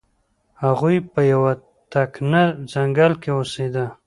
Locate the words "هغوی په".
0.63-1.21